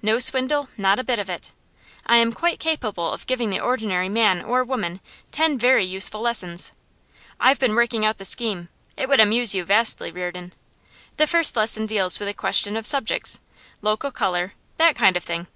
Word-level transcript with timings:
No 0.00 0.18
swindle; 0.18 0.70
not 0.78 0.98
a 0.98 1.04
bit 1.04 1.18
of 1.18 1.28
it. 1.28 1.52
I 2.06 2.16
am 2.16 2.32
quite 2.32 2.58
capable 2.58 3.12
of 3.12 3.26
giving 3.26 3.50
the 3.50 3.60
ordinary 3.60 4.08
man 4.08 4.40
or 4.40 4.64
woman 4.64 4.98
ten 5.30 5.58
very 5.58 5.84
useful 5.84 6.22
lessons. 6.22 6.72
I've 7.38 7.58
been 7.60 7.74
working 7.74 8.02
out 8.02 8.16
the 8.16 8.24
scheme; 8.24 8.70
it 8.96 9.10
would 9.10 9.20
amuse 9.20 9.54
you 9.54 9.62
vastly, 9.62 10.10
Reardon. 10.10 10.54
The 11.18 11.26
first 11.26 11.54
lesson 11.54 11.84
deals 11.84 12.18
with 12.18 12.28
the 12.28 12.32
question 12.32 12.78
of 12.78 12.86
subjects, 12.86 13.40
local 13.82 14.10
colour 14.10 14.54
that 14.78 14.96
kind 14.96 15.18
of 15.18 15.22
thing. 15.22 15.48